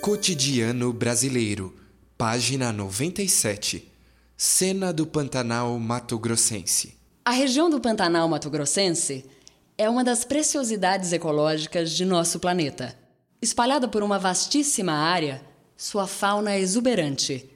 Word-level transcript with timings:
Cotidiano 0.00 0.92
Brasileiro, 0.92 1.74
página 2.16 2.72
97. 2.72 3.90
Cena 4.36 4.92
do 4.92 5.04
Pantanal 5.04 5.76
Mato 5.78 6.16
Grossense. 6.18 6.96
A 7.24 7.32
região 7.32 7.68
do 7.68 7.80
Pantanal 7.80 8.28
Mato 8.28 8.48
Grossense 8.48 9.24
é 9.76 9.90
uma 9.90 10.04
das 10.04 10.24
preciosidades 10.24 11.12
ecológicas 11.12 11.90
de 11.90 12.04
nosso 12.04 12.38
planeta. 12.38 12.96
Espalhada 13.42 13.88
por 13.88 14.02
uma 14.02 14.20
vastíssima 14.20 14.92
área, 14.92 15.42
sua 15.76 16.06
fauna 16.06 16.52
é 16.52 16.60
exuberante. 16.60 17.50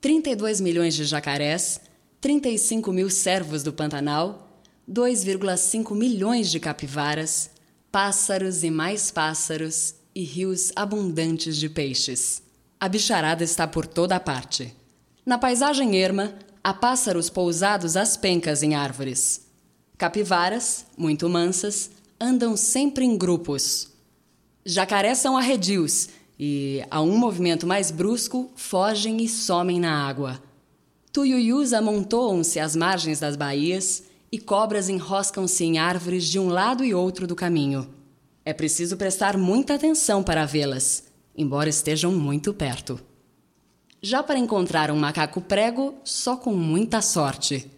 32 0.00 0.60
milhões 0.60 0.94
de 0.94 1.04
jacarés, 1.04 1.80
35 2.20 2.92
mil 2.92 3.08
cervos 3.08 3.62
do 3.62 3.72
Pantanal, 3.72 4.60
2,5 4.90 5.96
milhões 5.96 6.50
de 6.50 6.58
capivaras, 6.58 7.48
pássaros 7.92 8.64
e 8.64 8.70
mais 8.70 9.12
pássaros 9.12 9.99
e 10.14 10.22
rios 10.22 10.72
abundantes 10.74 11.56
de 11.56 11.68
peixes. 11.68 12.42
A 12.78 12.88
bicharada 12.88 13.44
está 13.44 13.66
por 13.66 13.86
toda 13.86 14.16
a 14.16 14.20
parte. 14.20 14.74
Na 15.24 15.38
paisagem 15.38 15.96
erma, 15.96 16.34
há 16.62 16.72
pássaros 16.72 17.28
pousados 17.28 17.96
às 17.96 18.16
pencas 18.16 18.62
em 18.62 18.74
árvores. 18.74 19.46
Capivaras, 19.98 20.86
muito 20.96 21.28
mansas, 21.28 21.90
andam 22.20 22.56
sempre 22.56 23.04
em 23.04 23.16
grupos. 23.16 23.88
Jacarés 24.64 25.18
são 25.18 25.36
arredios 25.36 26.08
e, 26.38 26.82
a 26.90 27.02
um 27.02 27.18
movimento 27.18 27.66
mais 27.66 27.90
brusco, 27.90 28.50
fogem 28.56 29.22
e 29.22 29.28
somem 29.28 29.78
na 29.78 30.06
água. 30.06 30.42
Tuiuius 31.12 31.72
amontoam-se 31.72 32.58
às 32.58 32.76
margens 32.76 33.20
das 33.20 33.36
baías 33.36 34.04
e 34.32 34.38
cobras 34.38 34.88
enroscam-se 34.88 35.64
em 35.64 35.78
árvores 35.78 36.24
de 36.24 36.38
um 36.38 36.48
lado 36.48 36.84
e 36.84 36.94
outro 36.94 37.26
do 37.26 37.34
caminho. 37.34 37.99
É 38.44 38.52
preciso 38.52 38.96
prestar 38.96 39.36
muita 39.36 39.74
atenção 39.74 40.22
para 40.22 40.46
vê-las, 40.46 41.04
embora 41.36 41.68
estejam 41.68 42.12
muito 42.12 42.54
perto. 42.54 43.00
Já 44.02 44.22
para 44.22 44.38
encontrar 44.38 44.90
um 44.90 44.96
macaco 44.96 45.40
prego, 45.40 45.94
só 46.04 46.36
com 46.36 46.54
muita 46.54 47.02
sorte. 47.02 47.70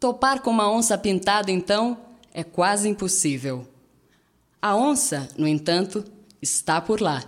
Topar 0.00 0.40
com 0.40 0.50
uma 0.50 0.70
onça 0.70 0.96
pintada, 0.96 1.50
então, 1.50 1.98
é 2.32 2.42
quase 2.42 2.88
impossível. 2.88 3.68
A 4.62 4.74
onça, 4.74 5.28
no 5.36 5.46
entanto, 5.46 6.04
está 6.40 6.80
por 6.80 7.00
lá. 7.00 7.22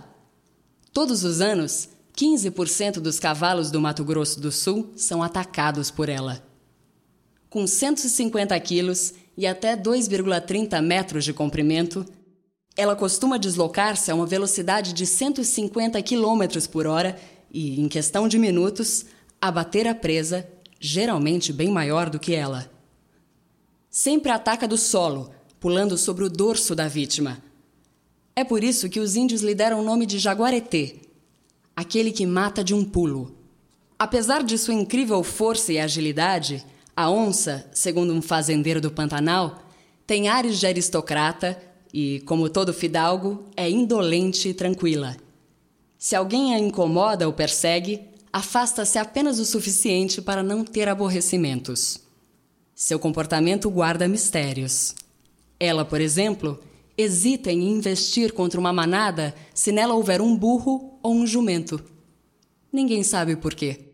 Todos 0.91 1.23
os 1.23 1.39
anos, 1.39 1.89
15% 2.17 2.99
dos 2.99 3.19
cavalos 3.19 3.69
do 3.69 3.79
Mato 3.79 4.03
Grosso 4.03 4.39
do 4.39 4.51
Sul 4.51 4.91
são 4.95 5.21
atacados 5.21 5.91
por 5.91 6.09
ela. 6.09 6.43
Com 7.49 7.67
150 7.67 8.59
quilos 8.59 9.13
e 9.37 9.45
até 9.45 9.75
2,30 9.77 10.81
metros 10.81 11.23
de 11.23 11.33
comprimento, 11.33 12.05
ela 12.75 12.95
costuma 12.95 13.37
deslocar-se 13.37 14.09
a 14.09 14.15
uma 14.15 14.25
velocidade 14.25 14.93
de 14.93 15.05
150 15.05 16.01
km 16.01 16.67
por 16.71 16.87
hora 16.87 17.19
e, 17.51 17.79
em 17.79 17.87
questão 17.87 18.27
de 18.27 18.39
minutos, 18.39 19.05
abater 19.41 19.87
a 19.87 19.95
presa, 19.95 20.47
geralmente 20.79 21.51
bem 21.51 21.69
maior 21.69 22.09
do 22.09 22.19
que 22.19 22.33
ela. 22.33 22.71
Sempre 23.89 24.31
ataca 24.31 24.67
do 24.67 24.77
solo, 24.77 25.31
pulando 25.59 25.97
sobre 25.97 26.23
o 26.23 26.29
dorso 26.29 26.73
da 26.73 26.87
vítima. 26.87 27.43
É 28.35 28.43
por 28.43 28.63
isso 28.63 28.89
que 28.89 28.99
os 28.99 29.15
índios 29.15 29.41
lhe 29.41 29.53
deram 29.53 29.81
o 29.81 29.83
nome 29.83 30.05
de 30.05 30.17
jaguareté, 30.17 30.95
aquele 31.75 32.11
que 32.11 32.25
mata 32.25 32.63
de 32.63 32.73
um 32.73 32.85
pulo. 32.85 33.35
Apesar 33.99 34.43
de 34.43 34.57
sua 34.57 34.73
incrível 34.73 35.21
força 35.23 35.73
e 35.73 35.79
agilidade, 35.79 36.65
a 36.95 37.09
onça, 37.11 37.69
segundo 37.73 38.13
um 38.13 38.21
fazendeiro 38.21 38.79
do 38.79 38.89
Pantanal, 38.89 39.61
tem 40.07 40.29
ares 40.29 40.59
de 40.59 40.65
aristocrata 40.65 41.61
e, 41.93 42.21
como 42.25 42.49
todo 42.49 42.73
fidalgo, 42.73 43.45
é 43.55 43.69
indolente 43.69 44.49
e 44.49 44.53
tranquila. 44.53 45.17
Se 45.97 46.15
alguém 46.15 46.55
a 46.55 46.59
incomoda 46.59 47.27
ou 47.27 47.33
persegue, 47.33 48.01
afasta-se 48.33 48.97
apenas 48.97 49.39
o 49.39 49.45
suficiente 49.45 50.21
para 50.21 50.41
não 50.41 50.63
ter 50.63 50.87
aborrecimentos. 50.87 51.99
Seu 52.73 52.97
comportamento 52.97 53.69
guarda 53.69 54.07
mistérios. 54.07 54.95
Ela, 55.59 55.85
por 55.85 56.01
exemplo, 56.01 56.59
hesita 56.97 57.51
em 57.51 57.69
investir 57.69 58.33
contra 58.33 58.59
uma 58.59 58.73
manada 58.73 59.35
se 59.53 59.71
nela 59.71 59.93
houver 59.93 60.21
um 60.21 60.35
burro 60.35 60.97
ou 61.03 61.13
um 61.13 61.27
jumento. 61.27 61.83
Ninguém 62.71 63.03
sabe 63.03 63.35
por 63.35 63.53
quê. 63.53 63.90